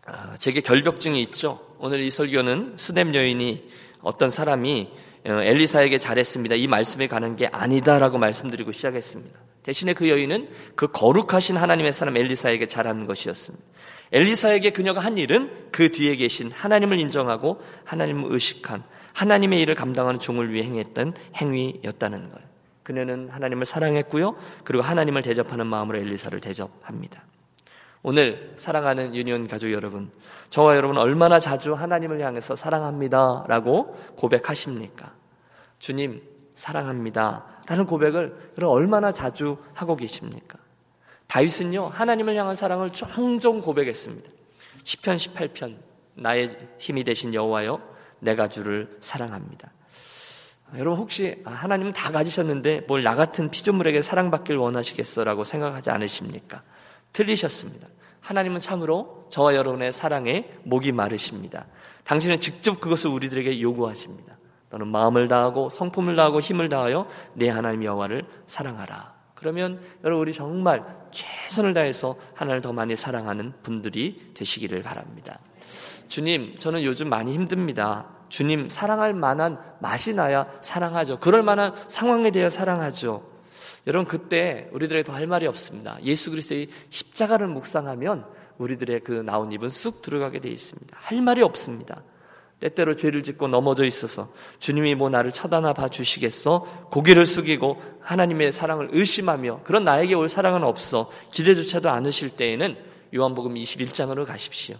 아, 0.05 0.35
제게 0.37 0.61
결벽증이 0.61 1.21
있죠. 1.23 1.59
오늘 1.79 1.99
이 2.01 2.09
설교는 2.11 2.75
스냅 2.77 3.13
여인이 3.13 3.69
어떤 4.01 4.29
사람이 4.29 4.91
어, 5.25 5.31
엘리사에게 5.31 5.99
잘했습니다. 5.99 6.55
이 6.55 6.67
말씀에 6.67 7.07
가는 7.07 7.35
게 7.35 7.47
아니다라고 7.47 8.17
말씀드리고 8.17 8.71
시작했습니다. 8.71 9.39
대신에 9.63 9.93
그 9.93 10.09
여인은 10.09 10.49
그 10.75 10.87
거룩하신 10.87 11.57
하나님의 11.57 11.93
사람 11.93 12.17
엘리사에게 12.17 12.67
잘하는 12.67 13.05
것이었습니다. 13.05 13.63
엘리사에게 14.11 14.71
그녀가 14.71 14.99
한 14.99 15.17
일은 15.17 15.67
그 15.71 15.91
뒤에 15.91 16.15
계신 16.15 16.51
하나님을 16.51 16.99
인정하고 16.99 17.61
하나님을 17.85 18.31
의식한 18.31 18.83
하나님의 19.13 19.61
일을 19.61 19.75
감당하는 19.75 20.19
종을 20.19 20.51
위해 20.51 20.65
행했던 20.65 21.13
행위였다는 21.37 22.31
거예요. 22.31 22.51
그녀는 22.83 23.29
하나님을 23.29 23.65
사랑했고요. 23.65 24.35
그리고 24.63 24.83
하나님을 24.83 25.21
대접하는 25.21 25.67
마음으로 25.67 25.99
엘리사를 25.99 26.39
대접합니다. 26.41 27.23
오늘 28.03 28.53
사랑하는 28.55 29.15
유니온 29.15 29.47
가족 29.47 29.71
여러분, 29.71 30.11
저와 30.49 30.75
여러분 30.75 30.97
얼마나 30.97 31.39
자주 31.39 31.75
하나님을 31.75 32.19
향해서 32.19 32.55
사랑합니다. 32.55 33.45
라고 33.47 33.95
고백하십니까? 34.15 35.13
주님, 35.77 36.21
사랑합니다. 36.55 37.45
라는 37.71 37.85
고백을 37.85 38.35
여러분 38.57 38.77
얼마나 38.77 39.13
자주 39.13 39.57
하고 39.73 39.95
계십니까? 39.95 40.59
다윗은요, 41.27 41.85
하나님을 41.85 42.35
향한 42.35 42.53
사랑을 42.57 42.91
종종 42.91 43.61
고백했습니다. 43.61 44.29
10편 44.83 45.15
18편, 45.15 45.77
나의 46.15 46.53
힘이 46.79 47.05
되신 47.05 47.33
여호와여, 47.33 47.81
내가 48.19 48.49
주를 48.49 48.97
사랑합니다. 48.99 49.71
여러분 50.75 50.99
혹시 50.99 51.41
하나님은 51.45 51.93
다 51.93 52.11
가지셨는데 52.11 52.81
뭘 52.89 53.03
나 53.03 53.15
같은 53.15 53.49
피조물에게 53.49 54.01
사랑받길 54.01 54.57
원하시겠어라고 54.57 55.45
생각하지 55.45 55.91
않으십니까? 55.91 56.63
틀리셨습니다. 57.13 57.87
하나님은 58.19 58.59
참으로 58.59 59.27
저와 59.29 59.55
여러분의 59.55 59.93
사랑에 59.93 60.49
목이 60.63 60.91
마르십니다. 60.91 61.67
당신은 62.03 62.41
직접 62.41 62.81
그것을 62.81 63.11
우리들에게 63.11 63.61
요구하십니다. 63.61 64.40
너는 64.71 64.87
마음을 64.87 65.27
다하고 65.27 65.69
성품을 65.69 66.15
다하고 66.15 66.39
힘을 66.39 66.69
다하여 66.69 67.07
내 67.33 67.49
하나님 67.49 67.83
여호와를 67.83 68.25
사랑하라. 68.47 69.13
그러면 69.35 69.81
여러분 70.03 70.21
우리 70.21 70.33
정말 70.33 70.83
최선을 71.11 71.73
다해서 71.73 72.15
하나님을 72.35 72.61
더 72.61 72.71
많이 72.73 72.95
사랑하는 72.95 73.53
분들이 73.63 74.31
되시기를 74.35 74.81
바랍니다. 74.83 75.39
주님, 76.07 76.55
저는 76.55 76.83
요즘 76.83 77.09
많이 77.09 77.33
힘듭니다. 77.33 78.07
주님 78.29 78.69
사랑할 78.69 79.13
만한 79.13 79.57
맛이 79.79 80.13
나야 80.13 80.47
사랑하죠. 80.61 81.19
그럴 81.19 81.43
만한 81.43 81.73
상황에 81.87 82.31
대해 82.31 82.49
사랑하죠. 82.49 83.29
여러분 83.87 84.05
그때 84.07 84.69
우리들의 84.73 85.03
더 85.03 85.13
할 85.13 85.27
말이 85.27 85.47
없습니다. 85.47 85.97
예수 86.03 86.29
그리스도의 86.29 86.69
십자가를 86.89 87.47
묵상하면 87.47 88.25
우리들의 88.57 89.01
그 89.01 89.11
나온 89.11 89.51
입은 89.51 89.69
쑥 89.69 90.01
들어가게 90.01 90.39
되어 90.39 90.51
있습니다. 90.51 90.95
할 90.99 91.21
말이 91.21 91.41
없습니다. 91.41 92.03
때때로 92.61 92.95
죄를 92.95 93.23
짓고 93.23 93.47
넘어져 93.47 93.83
있어서 93.85 94.29
주님이 94.59 94.95
뭐 94.95 95.09
나를 95.09 95.31
쳐다나 95.31 95.73
봐 95.73 95.89
주시겠어? 95.89 96.87
고개를 96.91 97.25
숙이고 97.25 97.81
하나님의 97.99 98.51
사랑을 98.51 98.89
의심하며 98.91 99.61
그런 99.63 99.83
나에게 99.83 100.13
올 100.13 100.29
사랑은 100.29 100.63
없어 100.63 101.11
기대조차도 101.31 101.89
않으실 101.89 102.29
때에는 102.37 102.77
요한복음 103.13 103.55
21장으로 103.55 104.25
가십시오. 104.25 104.77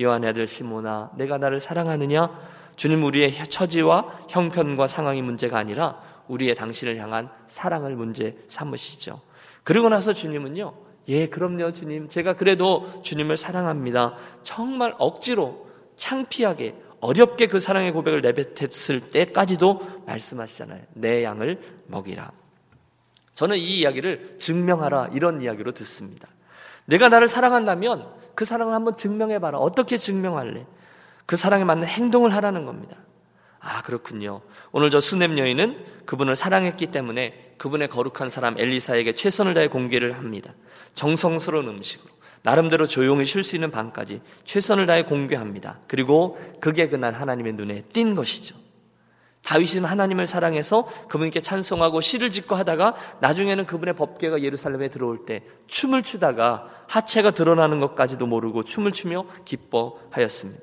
요한의 0.00 0.30
아들 0.30 0.46
시모나 0.46 1.10
내가 1.16 1.36
나를 1.36 1.60
사랑하느냐? 1.60 2.54
주님 2.76 3.02
우리의 3.02 3.32
처지와 3.48 4.26
형편과 4.28 4.86
상황이 4.86 5.20
문제가 5.20 5.58
아니라 5.58 6.00
우리의 6.28 6.54
당신을 6.54 6.98
향한 6.98 7.28
사랑을 7.46 7.96
문제 7.96 8.36
삼으시죠. 8.48 9.20
그리고 9.64 9.88
나서 9.88 10.12
주님은요, 10.12 10.74
예, 11.08 11.28
그럼요, 11.28 11.70
주님. 11.72 12.08
제가 12.08 12.34
그래도 12.34 13.02
주님을 13.02 13.36
사랑합니다. 13.36 14.14
정말 14.42 14.94
억지로, 14.98 15.66
창피하게, 15.96 16.74
어렵게 17.04 17.48
그 17.48 17.60
사랑의 17.60 17.92
고백을 17.92 18.22
내뱉었을 18.22 19.00
때까지도 19.10 20.04
말씀하시잖아요. 20.06 20.80
내 20.94 21.22
양을 21.22 21.60
먹이라. 21.86 22.32
저는 23.34 23.58
이 23.58 23.80
이야기를 23.80 24.36
증명하라 24.38 25.10
이런 25.12 25.42
이야기로 25.42 25.72
듣습니다. 25.72 26.28
내가 26.86 27.10
나를 27.10 27.28
사랑한다면 27.28 28.06
그 28.34 28.46
사랑을 28.46 28.72
한번 28.72 28.94
증명해봐라. 28.96 29.58
어떻게 29.58 29.98
증명할래? 29.98 30.66
그 31.26 31.36
사랑에 31.36 31.64
맞는 31.64 31.86
행동을 31.86 32.34
하라는 32.34 32.64
겁니다. 32.64 32.96
아, 33.60 33.82
그렇군요. 33.82 34.40
오늘 34.72 34.90
저 34.90 35.00
수냄 35.00 35.38
여인은 35.38 35.84
그분을 36.06 36.36
사랑했기 36.36 36.86
때문에 36.86 37.54
그분의 37.58 37.88
거룩한 37.88 38.30
사람 38.30 38.58
엘리사에게 38.58 39.12
최선을 39.12 39.52
다해 39.52 39.68
공개를 39.68 40.16
합니다. 40.16 40.54
정성스러운 40.94 41.68
음식으로. 41.68 42.13
나름대로 42.44 42.86
조용히 42.86 43.24
쉴 43.24 43.42
수 43.42 43.56
있는 43.56 43.70
방까지 43.70 44.20
최선을 44.44 44.84
다해 44.84 45.04
공개합니다. 45.04 45.80
그리고 45.88 46.38
그게 46.60 46.88
그날 46.88 47.14
하나님의 47.14 47.54
눈에 47.54 47.82
띈 47.92 48.14
것이죠. 48.14 48.54
다윗은 49.44 49.84
하나님을 49.84 50.26
사랑해서 50.26 50.86
그분께 51.08 51.40
찬송하고 51.40 52.00
시를 52.00 52.30
짓고 52.30 52.54
하다가 52.54 52.96
나중에는 53.20 53.66
그분의 53.66 53.94
법궤가 53.94 54.42
예루살렘에 54.42 54.88
들어올 54.88 55.24
때 55.26 55.42
춤을 55.66 56.02
추다가 56.02 56.68
하체가 56.86 57.30
드러나는 57.30 57.80
것까지도 57.80 58.26
모르고 58.26 58.62
춤을 58.62 58.92
추며 58.92 59.24
기뻐하였습니다. 59.44 60.62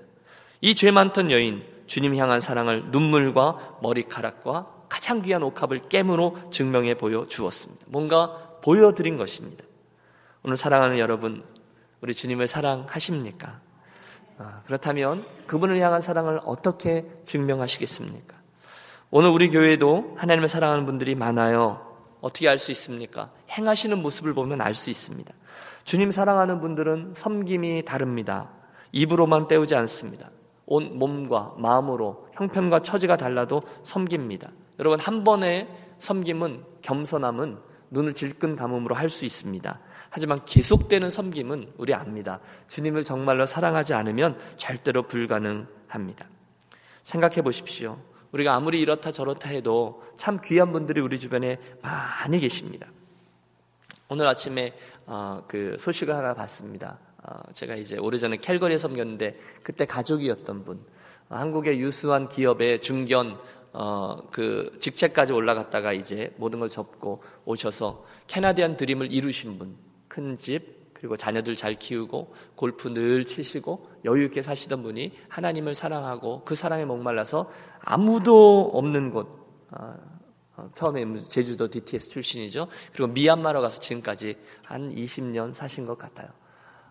이 0.62 0.76
죄 0.76 0.92
많던 0.92 1.32
여인 1.32 1.64
주님 1.88 2.16
향한 2.16 2.42
사랑을 2.42 2.86
눈물과 2.92 3.80
머리카락과 3.82 4.68
가장 4.88 5.24
귀한 5.24 5.42
옥합을 5.42 5.90
깨물어 5.90 6.52
증명해 6.52 6.96
보여 6.96 7.26
주었습니다. 7.28 7.86
뭔가 7.88 8.60
보여드린 8.64 9.18
것입니다. 9.18 9.64
오늘 10.44 10.58
사랑하는 10.58 11.00
여러분, 11.00 11.44
우리 12.02 12.14
주님을 12.14 12.48
사랑하십니까? 12.48 13.60
아, 14.38 14.62
그렇다면 14.66 15.26
그분을 15.46 15.80
향한 15.80 16.02
사랑을 16.02 16.40
어떻게 16.46 17.06
증명하시겠습니까? 17.24 18.36
오늘 19.12 19.30
우리 19.30 19.50
교회도 19.50 20.16
하나님을 20.18 20.48
사랑하는 20.48 20.86
분들이 20.86 21.16
많아요. 21.16 21.88
어떻게 22.22 22.48
알 22.50 22.58
수 22.58 22.72
있습니까? 22.72 23.32
행하시는 23.50 24.02
모습을 24.02 24.34
보면 24.34 24.62
알 24.62 24.74
수 24.74 24.90
있습니다. 24.90 25.32
주님 25.84 26.12
사랑하는 26.12 26.60
분들은 26.60 27.14
섬김이 27.16 27.86
다릅니다. 27.86 28.50
입으로만 28.92 29.48
때우지 29.48 29.76
않습니다. 29.76 30.30
온 30.66 30.98
몸과 30.98 31.54
마음으로 31.58 32.28
형편과 32.34 32.82
처지가 32.82 33.18
달라도 33.18 33.64
섬깁니다. 33.84 34.50
여러분 34.80 35.00
한 35.00 35.24
번의 35.24 35.68
섬김은 35.98 36.64
겸손함은 36.82 37.60
눈을 37.90 38.14
질끈 38.14 38.56
감음으로 38.56 38.96
할 38.96 39.10
수 39.10 39.26
있습니다. 39.26 39.80
하지만 40.12 40.44
계속되는 40.44 41.10
섬김은 41.10 41.74
우리 41.78 41.94
압니다. 41.94 42.42
주님을 42.68 43.06
정말로 43.06 43.46
사랑하지 43.46 43.94
않으면 43.94 44.38
절대로 44.58 45.08
불가능합니다. 45.08 46.28
생각해 47.04 47.42
보십시오. 47.42 47.98
우리가 48.34 48.54
아무리 48.54 48.82
이렇다 48.82 49.12
저렇다 49.14 49.50
해도 49.50 50.04
참 50.18 50.38
귀한 50.44 50.74
분들이 50.74 51.00
우리 51.00 51.18
주변에 51.18 51.58
많이 51.82 52.42
계십니다. 52.42 52.88
오늘 54.10 54.28
아침에 54.28 54.76
어, 55.06 55.44
그 55.48 55.78
소식을 55.80 56.14
하나 56.14 56.34
봤습니다. 56.34 57.00
어, 57.24 57.40
제가 57.54 57.76
이제 57.76 57.98
오래전에 57.98 58.38
캘거리에 58.38 58.78
섬겼는데 58.78 59.40
그때 59.64 59.86
가족이었던 59.86 60.66
분, 60.66 60.84
어, 61.30 61.36
한국의 61.38 61.80
유수한 61.80 62.28
기업의 62.28 62.82
중견 62.82 63.40
어, 63.72 64.28
그 64.30 64.78
직책까지 64.82 65.32
올라갔다가 65.32 65.94
이제 65.94 66.34
모든 66.36 66.60
걸 66.60 66.68
접고 66.68 67.24
오셔서 67.46 68.06
캐나디안 68.28 68.76
드림을 68.76 69.14
이루신 69.14 69.58
분, 69.58 69.78
큰 70.12 70.36
집, 70.36 70.92
그리고 70.94 71.16
자녀들 71.16 71.56
잘 71.56 71.74
키우고 71.74 72.36
골프 72.56 72.94
늘 72.94 73.24
치시고 73.24 73.88
여유 74.04 74.26
있게 74.26 74.42
사시던 74.42 74.84
분이 74.84 75.14
하나님을 75.30 75.74
사랑하고 75.74 76.44
그 76.44 76.54
사랑에 76.54 76.84
목말라서 76.84 77.50
아무도 77.80 78.72
없는 78.74 79.10
곳 79.10 79.28
어, 79.72 79.96
어, 80.58 80.70
처음에 80.76 81.16
제주도 81.16 81.70
DTS 81.70 82.10
출신이죠. 82.10 82.68
그리고 82.92 83.08
미얀마로 83.14 83.62
가서 83.62 83.80
지금까지 83.80 84.36
한 84.64 84.94
20년 84.94 85.54
사신 85.54 85.86
것 85.86 85.98
같아요. 85.98 86.28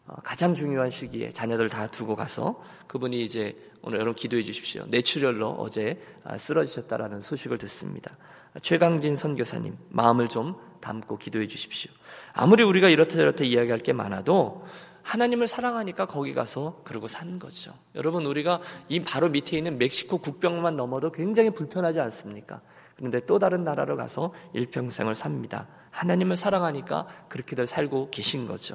어, 0.07 0.15
가장 0.25 0.55
중요한 0.55 0.89
시기에 0.89 1.29
자녀들 1.29 1.69
다 1.69 1.89
두고 1.89 2.17
가서 2.17 2.61
그분이 2.89 3.23
이제 3.23 3.55
오늘 3.83 3.99
여러분 3.99 4.15
기도해 4.17 4.43
주십시오. 4.43 4.87
뇌출혈로 4.89 5.51
어제 5.59 6.01
아, 6.25 6.39
쓰러지셨다라는 6.39 7.21
소식을 7.21 7.59
듣습니다. 7.59 8.17
최강진 8.63 9.15
선교사님 9.15 9.77
마음을 9.91 10.29
좀 10.29 10.57
담고 10.81 11.19
기도해 11.19 11.47
주십시오. 11.47 11.93
아무리 12.33 12.63
우리가 12.63 12.89
이렇다 12.89 13.17
저렇다 13.17 13.45
이야기할 13.45 13.81
게 13.81 13.93
많아도 13.93 14.65
하나님을 15.03 15.47
사랑하니까 15.47 16.07
거기 16.07 16.35
가서 16.35 16.83
그러고 16.85 17.09
산 17.09 17.39
거죠. 17.39 17.73
여러분 17.95 18.27
우리가 18.27 18.61
이 18.89 19.01
바로 19.01 19.29
밑에 19.29 19.57
있는 19.57 19.79
멕시코 19.79 20.19
국경만 20.19 20.77
넘어도 20.77 21.11
굉장히 21.11 21.51
불편하지 21.51 22.01
않습니까? 22.01 22.61
그런데 22.97 23.21
또 23.25 23.39
다른 23.39 23.65
나라로 23.65 23.97
가서 23.97 24.33
일평생을 24.53 25.15
삽니다. 25.15 25.67
하나님을 25.91 26.37
사랑하니까 26.37 27.07
그렇게들 27.29 27.67
살고 27.67 28.11
계신 28.11 28.47
거죠. 28.47 28.75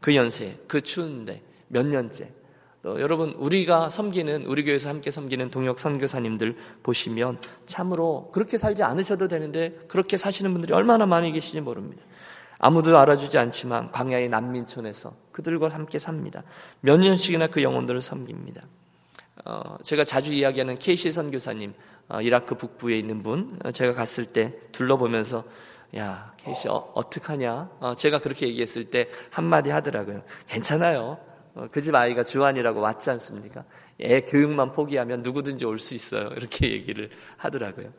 그 0.00 0.14
연세, 0.14 0.58
그 0.68 0.80
추운데 0.80 1.42
몇 1.68 1.84
년째. 1.84 2.32
또 2.82 3.00
여러분 3.00 3.30
우리가 3.30 3.88
섬기는 3.88 4.46
우리 4.46 4.62
교회에서 4.62 4.88
함께 4.88 5.10
섬기는 5.10 5.50
동역 5.50 5.80
선교사님들 5.80 6.56
보시면 6.84 7.38
참으로 7.66 8.30
그렇게 8.32 8.56
살지 8.56 8.84
않으셔도 8.84 9.26
되는데 9.26 9.76
그렇게 9.88 10.16
사시는 10.16 10.52
분들이 10.52 10.72
얼마나 10.72 11.04
많이 11.04 11.32
계시지 11.32 11.60
모릅니다. 11.60 12.02
아무도 12.58 12.96
알아주지 12.98 13.38
않지만 13.38 13.92
광야의 13.92 14.28
난민촌에서 14.28 15.12
그들과 15.32 15.68
함께 15.68 15.98
삽니다. 15.98 16.42
몇 16.80 16.96
년씩이나 16.98 17.48
그 17.48 17.62
영혼들을 17.62 18.00
섬깁니다. 18.00 18.62
어, 19.44 19.76
제가 19.82 20.04
자주 20.04 20.32
이야기하는 20.32 20.78
케이시 20.78 21.12
선교사님, 21.12 21.74
어, 22.08 22.20
이라크 22.22 22.54
북부에 22.54 22.98
있는 22.98 23.22
분, 23.22 23.58
어, 23.64 23.70
제가 23.70 23.92
갔을 23.94 24.24
때 24.24 24.54
둘러보면서 24.72 25.44
야, 25.96 26.32
케이시 26.38 26.68
어, 26.68 26.90
어떡하냐? 26.94 27.70
어, 27.80 27.94
제가 27.94 28.18
그렇게 28.20 28.48
얘기했을 28.48 28.84
때 28.90 29.08
한마디 29.30 29.70
하더라고요. 29.70 30.22
괜찮아요. 30.48 31.18
어, 31.54 31.68
그집 31.70 31.94
아이가 31.94 32.22
주한이라고 32.22 32.80
왔지 32.80 33.10
않습니까? 33.10 33.64
애 34.00 34.20
교육만 34.22 34.72
포기하면 34.72 35.22
누구든지 35.22 35.64
올 35.64 35.78
수 35.78 35.94
있어요. 35.94 36.28
이렇게 36.36 36.70
얘기를 36.72 37.10
하더라고요. 37.36 37.92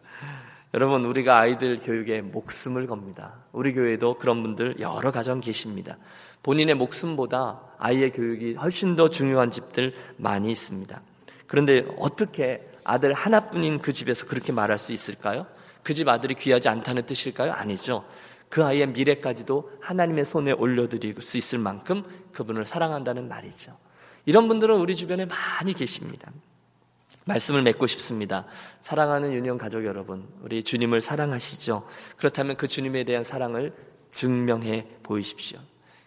여러분, 0.78 1.06
우리가 1.06 1.40
아이들 1.40 1.80
교육에 1.80 2.22
목숨을 2.22 2.86
겁니다. 2.86 3.34
우리 3.52 3.74
교회도 3.74 4.20
그런 4.20 4.44
분들 4.44 4.80
여러 4.80 5.12
가정 5.12 5.42
계십니다. 5.42 5.98
본인의 6.44 6.76
목숨보다 6.76 7.60
아이의 7.80 8.12
교육이 8.12 8.54
훨씬 8.54 8.96
더 8.96 9.10
중요한 9.10 9.50
집들 9.50 9.96
많이 10.18 10.52
있습니다. 10.52 11.02
그런데 11.48 11.84
어떻게 11.98 12.70
아들 12.84 13.12
하나뿐인 13.14 13.80
그 13.80 13.92
집에서 13.92 14.28
그렇게 14.28 14.52
말할 14.52 14.78
수 14.78 14.94
있을까요? 14.94 15.48
그 15.82 15.94
집 15.96 16.08
아들이 16.10 16.36
귀하지 16.36 16.70
않다는 16.70 17.08
뜻일까요? 17.08 17.54
아니죠. 17.54 18.06
그 18.48 18.64
아이의 18.64 18.90
미래까지도 18.90 19.72
하나님의 19.82 20.26
손에 20.26 20.52
올려드릴 20.52 21.16
수 21.24 21.38
있을 21.40 21.58
만큼 21.58 22.04
그분을 22.34 22.66
사랑한다는 22.66 23.28
말이죠. 23.28 23.76
이런 24.28 24.48
분들은 24.48 24.76
우리 24.76 24.96
주변에 24.96 25.26
많이 25.26 25.74
계십니다. 25.74 26.32
말씀을 27.28 27.62
맺고 27.62 27.88
싶습니다. 27.88 28.46
사랑하는 28.82 29.34
유년 29.34 29.58
가족 29.58 29.86
여러분, 29.86 30.28
우리 30.42 30.64
주님을 30.64 31.02
사랑하시죠? 31.02 31.86
그렇다면 32.18 32.56
그 32.56 32.68
주님에 32.68 33.04
대한 33.04 33.24
사랑을 33.24 33.74
증명해 34.10 34.88
보이십시오. 35.04 35.60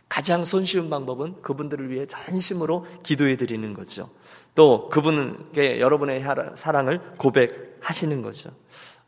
가장 0.09 0.45
손쉬운 0.45 0.91
방법은 0.91 1.43
그분들을 1.43 1.91
위해 1.91 2.05
전심으로 2.07 2.87
기도해 3.05 3.37
드리는 3.37 3.73
거죠. 3.75 4.11
또 4.55 4.89
그분께 4.89 5.79
여러분의 5.79 6.23
사랑을 6.55 7.01
고백하시는 7.17 8.21
거죠. 8.23 8.51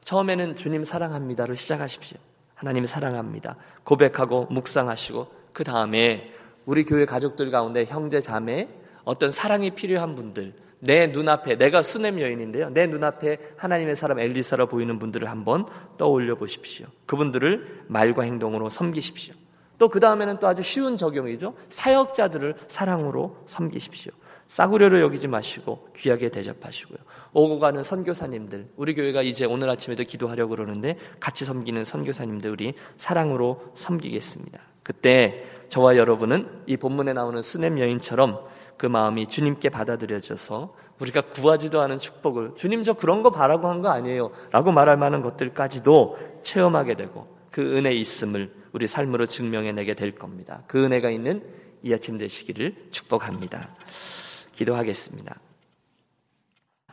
처음에는 0.05 0.57
주님 0.57 0.85
사랑합니다를 0.85 1.57
시작하십시오. 1.57 2.19
하나님 2.55 2.87
사랑합니다. 2.87 3.57
고백하고 3.83 4.47
묵상하시고 4.51 5.27
그 5.53 5.65
다음에 5.65 6.33
우리 6.65 6.85
교회 6.85 7.05
가족들 7.05 7.51
가운데 7.51 7.85
형제 7.85 8.21
자매 8.21 8.69
어떤 9.05 9.33
사랑이 9.33 9.71
필요한 9.71 10.15
분들 10.15 10.55
내 10.85 11.07
눈앞에 11.07 11.57
내가 11.57 11.81
수냄 11.81 12.21
여인인데요. 12.21 12.71
내 12.71 12.89
눈앞에 12.89 13.39
하나님의 13.57 13.95
사람 13.95 14.19
엘리사로 14.19 14.67
보이는 14.67 14.99
분들을 14.99 15.31
한번 15.31 15.65
떠올려 15.97 16.35
보십시오. 16.35 16.87
그분들을 17.07 17.85
말과 17.87 18.25
행동으로 18.25 18.69
섬기십시오. 18.69 19.35
또 19.79 19.89
그 19.89 20.01
다음에는 20.01 20.39
또 20.39 20.49
아주 20.49 20.63
쉬운 20.63 20.97
적용이죠. 20.97 21.55
사역자들을 21.69 22.55
사랑으로 22.67 23.37
섬기십시오. 23.47 24.13
싸구려로 24.49 25.01
여기지 25.01 25.29
마시고 25.29 25.89
귀하게 25.97 26.29
대접하시고요. 26.31 26.99
오고 27.33 27.61
가는 27.61 27.83
선교사님들, 27.83 28.69
우리 28.77 28.95
교회가 28.95 29.23
이제 29.23 29.47
오늘 29.47 29.71
아침에도 29.71 30.03
기도하려고 30.05 30.51
그러는데 30.51 30.99
같이 31.21 31.45
섬기는 31.45 31.85
선교사님들 31.85 32.51
우리 32.51 32.75
사랑으로 32.97 33.73
섬기겠습니다. 33.75 34.61
그때 34.83 35.45
저와 35.69 35.97
여러분은 35.97 36.49
이 36.67 36.77
본문에 36.77 37.13
나오는 37.13 37.41
스냄 37.41 37.79
여인처럼 37.79 38.52
그 38.83 38.89
마음이 38.89 39.29
주님께 39.29 39.69
받아들여져서 39.69 40.75
우리가 40.99 41.21
구하지도 41.29 41.81
않은 41.83 42.01
축복을 42.01 42.57
주님 42.57 42.83
저 42.83 42.95
그런 42.95 43.23
거 43.23 43.31
바라고 43.31 43.69
한 43.69 43.81
거 43.81 43.91
아니에요 43.91 44.33
라고 44.51 44.73
말할 44.73 44.97
만한 44.97 45.23
것들까지도 45.23 46.19
체험하게 46.43 46.97
되고 46.97 47.29
그 47.53 47.77
은혜 47.77 47.93
있음을 47.95 48.53
우리 48.73 48.89
삶으로 48.89 49.27
증명해내게 49.27 49.95
될 49.95 50.17
겁니다. 50.17 50.65
그 50.67 50.85
은혜가 50.85 51.11
있는 51.11 51.45
이 51.85 51.95
아침 51.95 52.19
되시기를 52.19 52.89
축복합니다. 52.91 53.69
기도하겠습니다. 54.51 55.37